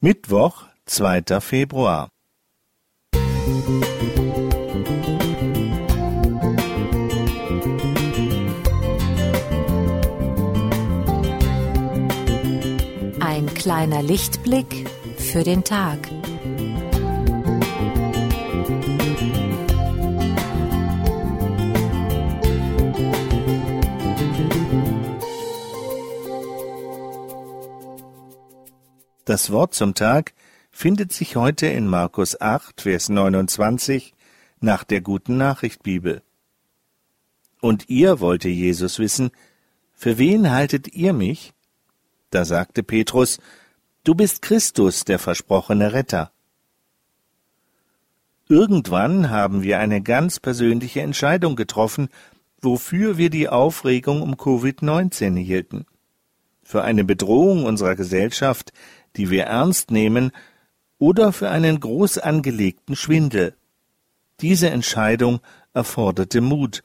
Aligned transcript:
Mittwoch, 0.00 0.64
zweiter 0.84 1.40
Februar. 1.40 2.10
Ein 13.20 13.46
kleiner 13.54 14.02
Lichtblick 14.02 14.86
für 15.16 15.42
den 15.42 15.64
Tag. 15.64 15.98
Das 29.26 29.50
Wort 29.50 29.74
zum 29.74 29.94
Tag 29.94 30.34
findet 30.70 31.12
sich 31.12 31.34
heute 31.34 31.66
in 31.66 31.88
Markus 31.88 32.40
8, 32.40 32.82
Vers 32.82 33.08
29 33.08 34.14
nach 34.60 34.84
der 34.84 35.00
guten 35.00 35.36
Nachricht 35.36 35.82
Bibel. 35.82 36.22
Und 37.60 37.88
ihr 37.88 38.20
wollte 38.20 38.48
Jesus 38.48 39.00
wissen, 39.00 39.32
für 39.94 40.18
wen 40.18 40.52
haltet 40.52 40.94
ihr 40.94 41.12
mich? 41.12 41.54
Da 42.30 42.44
sagte 42.44 42.84
Petrus, 42.84 43.40
du 44.04 44.14
bist 44.14 44.42
Christus, 44.42 45.04
der 45.04 45.18
versprochene 45.18 45.92
Retter. 45.92 46.30
Irgendwann 48.48 49.28
haben 49.28 49.64
wir 49.64 49.80
eine 49.80 50.02
ganz 50.02 50.38
persönliche 50.38 51.00
Entscheidung 51.00 51.56
getroffen, 51.56 52.10
wofür 52.60 53.18
wir 53.18 53.30
die 53.30 53.48
Aufregung 53.48 54.22
um 54.22 54.34
Covid-19 54.36 55.36
hielten. 55.36 55.84
Für 56.66 56.82
eine 56.82 57.04
Bedrohung 57.04 57.64
unserer 57.64 57.94
Gesellschaft, 57.94 58.72
die 59.14 59.30
wir 59.30 59.44
ernst 59.44 59.92
nehmen, 59.92 60.32
oder 60.98 61.32
für 61.32 61.48
einen 61.48 61.78
groß 61.78 62.18
angelegten 62.18 62.96
Schwindel. 62.96 63.54
Diese 64.40 64.70
Entscheidung 64.70 65.38
erforderte 65.74 66.40
Mut, 66.40 66.82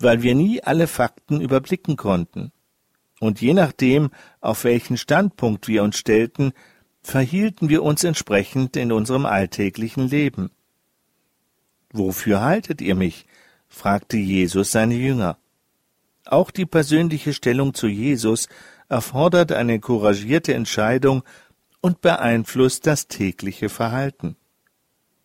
weil 0.00 0.22
wir 0.22 0.34
nie 0.34 0.64
alle 0.64 0.88
Fakten 0.88 1.40
überblicken 1.40 1.96
konnten. 1.96 2.50
Und 3.20 3.40
je 3.40 3.54
nachdem, 3.54 4.10
auf 4.40 4.64
welchen 4.64 4.96
Standpunkt 4.96 5.68
wir 5.68 5.84
uns 5.84 5.96
stellten, 5.96 6.52
verhielten 7.00 7.68
wir 7.68 7.84
uns 7.84 8.02
entsprechend 8.02 8.76
in 8.76 8.90
unserem 8.90 9.26
alltäglichen 9.26 10.08
Leben. 10.08 10.50
Wofür 11.92 12.40
haltet 12.40 12.80
ihr 12.80 12.96
mich? 12.96 13.26
fragte 13.68 14.16
Jesus 14.16 14.72
seine 14.72 14.96
Jünger. 14.96 15.38
Auch 16.24 16.50
die 16.50 16.66
persönliche 16.66 17.32
Stellung 17.32 17.74
zu 17.74 17.86
Jesus 17.86 18.48
erfordert 18.90 19.52
eine 19.52 19.80
couragierte 19.80 20.52
Entscheidung 20.52 21.22
und 21.80 22.02
beeinflusst 22.02 22.86
das 22.86 23.08
tägliche 23.08 23.70
Verhalten. 23.70 24.36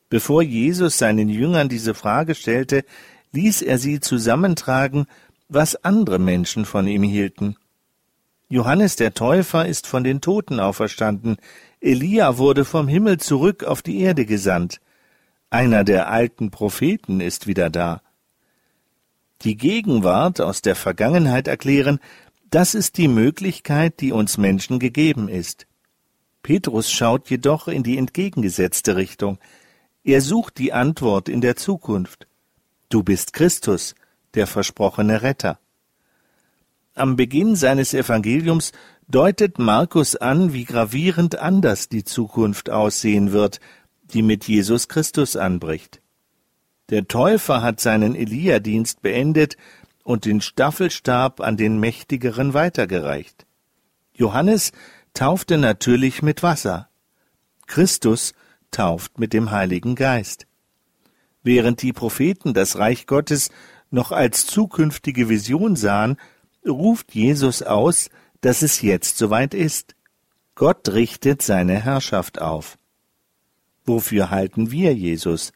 Bevor 0.09 0.41
Jesus 0.41 0.97
seinen 0.97 1.27
Jüngern 1.27 1.67
diese 1.67 1.93
Frage 1.93 2.35
stellte, 2.35 2.85
ließ 3.33 3.63
er 3.63 3.77
sie 3.77 3.99
zusammentragen, 3.99 5.07
was 5.49 5.83
andere 5.83 6.19
Menschen 6.19 6.63
von 6.63 6.87
ihm 6.87 7.03
hielten. 7.03 7.57
Johannes 8.47 8.95
der 8.95 9.13
Täufer 9.13 9.65
ist 9.65 9.87
von 9.87 10.03
den 10.03 10.21
Toten 10.21 10.59
auferstanden, 10.59 11.37
Elia 11.81 12.37
wurde 12.37 12.63
vom 12.63 12.87
Himmel 12.87 13.19
zurück 13.19 13.63
auf 13.63 13.81
die 13.81 13.99
Erde 13.99 14.25
gesandt, 14.25 14.79
einer 15.49 15.83
der 15.83 16.09
alten 16.09 16.51
Propheten 16.51 17.19
ist 17.19 17.47
wieder 17.47 17.69
da. 17.69 18.01
Die 19.41 19.57
Gegenwart 19.57 20.41
aus 20.41 20.61
der 20.61 20.75
Vergangenheit 20.75 21.47
erklären, 21.47 21.99
das 22.51 22.75
ist 22.75 22.97
die 22.97 23.07
Möglichkeit, 23.07 23.99
die 24.01 24.11
uns 24.11 24.37
Menschen 24.37 24.79
gegeben 24.79 25.27
ist. 25.27 25.67
Petrus 26.43 26.91
schaut 26.91 27.29
jedoch 27.29 27.67
in 27.67 27.83
die 27.83 27.97
entgegengesetzte 27.97 28.95
Richtung. 28.95 29.39
Er 30.03 30.21
sucht 30.21 30.59
die 30.59 30.73
Antwort 30.73 31.27
in 31.27 31.41
der 31.41 31.55
Zukunft. 31.55 32.27
Du 32.89 33.01
bist 33.01 33.33
Christus, 33.33 33.95
der 34.35 34.45
versprochene 34.45 35.23
Retter. 35.23 35.59
Am 36.93 37.15
Beginn 37.15 37.55
seines 37.55 37.93
Evangeliums 37.93 38.71
deutet 39.07 39.59
Markus 39.59 40.15
an, 40.15 40.53
wie 40.53 40.65
gravierend 40.65 41.37
anders 41.39 41.89
die 41.89 42.03
Zukunft 42.03 42.69
aussehen 42.69 43.31
wird, 43.31 43.59
die 44.03 44.21
mit 44.21 44.47
Jesus 44.47 44.87
Christus 44.87 45.35
anbricht. 45.35 46.01
Der 46.89 47.07
Täufer 47.07 47.63
hat 47.63 47.79
seinen 47.79 48.15
Elia-Dienst 48.15 49.01
beendet 49.01 49.57
und 50.05 50.25
den 50.25 50.39
Staffelstab 50.39 51.41
an 51.41 51.57
den 51.57 51.79
Mächtigeren 51.79 52.53
weitergereicht. 52.53 53.47
Johannes 54.13 54.71
taufte 55.13 55.57
natürlich 55.57 56.21
mit 56.21 56.43
Wasser. 56.43 56.89
Christus 57.65 58.33
tauft 58.69 59.17
mit 59.19 59.33
dem 59.33 59.49
Heiligen 59.49 59.95
Geist. 59.95 60.45
Während 61.41 61.81
die 61.81 61.91
Propheten 61.91 62.53
das 62.53 62.77
Reich 62.77 63.07
Gottes 63.07 63.49
noch 63.89 64.11
als 64.11 64.45
zukünftige 64.45 65.27
Vision 65.27 65.75
sahen, 65.75 66.17
ruft 66.65 67.15
Jesus 67.15 67.63
aus, 67.63 68.09
dass 68.41 68.61
es 68.61 68.81
jetzt 68.81 69.17
soweit 69.17 69.55
ist. 69.55 69.95
Gott 70.53 70.87
richtet 70.89 71.41
seine 71.41 71.81
Herrschaft 71.81 72.39
auf. 72.39 72.77
Wofür 73.85 74.29
halten 74.29 74.69
wir 74.69 74.93
Jesus? 74.93 75.51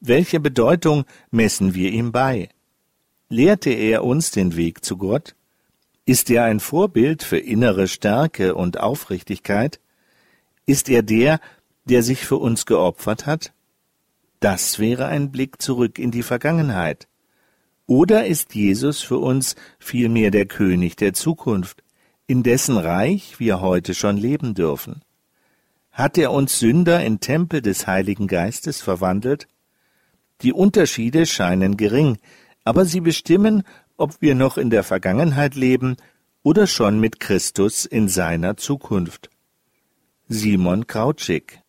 Welche 0.00 0.40
Bedeutung 0.40 1.04
messen 1.30 1.74
wir 1.74 1.90
ihm 1.92 2.10
bei? 2.10 2.48
Lehrte 3.32 3.70
er 3.70 4.04
uns 4.04 4.30
den 4.30 4.56
Weg 4.56 4.84
zu 4.84 4.98
Gott? 4.98 5.34
Ist 6.04 6.28
er 6.28 6.44
ein 6.44 6.60
Vorbild 6.60 7.22
für 7.22 7.38
innere 7.38 7.88
Stärke 7.88 8.54
und 8.54 8.78
Aufrichtigkeit? 8.78 9.80
Ist 10.66 10.90
er 10.90 11.02
der, 11.02 11.40
der 11.86 12.02
sich 12.02 12.26
für 12.26 12.36
uns 12.36 12.66
geopfert 12.66 13.24
hat? 13.24 13.54
Das 14.40 14.78
wäre 14.78 15.06
ein 15.06 15.32
Blick 15.32 15.62
zurück 15.62 15.98
in 15.98 16.10
die 16.10 16.22
Vergangenheit. 16.22 17.08
Oder 17.86 18.26
ist 18.26 18.54
Jesus 18.54 19.00
für 19.00 19.16
uns 19.16 19.56
vielmehr 19.78 20.30
der 20.30 20.44
König 20.44 20.96
der 20.96 21.14
Zukunft, 21.14 21.82
in 22.26 22.42
dessen 22.42 22.76
Reich 22.76 23.40
wir 23.40 23.62
heute 23.62 23.94
schon 23.94 24.18
leben 24.18 24.52
dürfen? 24.52 25.00
Hat 25.90 26.18
er 26.18 26.32
uns 26.32 26.58
Sünder 26.58 27.02
in 27.02 27.18
Tempel 27.18 27.62
des 27.62 27.86
Heiligen 27.86 28.26
Geistes 28.26 28.82
verwandelt? 28.82 29.48
Die 30.42 30.52
Unterschiede 30.52 31.24
scheinen 31.24 31.78
gering, 31.78 32.18
aber 32.64 32.84
sie 32.84 33.00
bestimmen, 33.00 33.62
ob 33.96 34.20
wir 34.20 34.34
noch 34.34 34.58
in 34.58 34.70
der 34.70 34.84
Vergangenheit 34.84 35.54
leben 35.54 35.96
oder 36.42 36.66
schon 36.66 37.00
mit 37.00 37.20
Christus 37.20 37.84
in 37.84 38.08
seiner 38.08 38.56
Zukunft. 38.56 39.30
Simon 40.28 40.86
Krautschik 40.86 41.61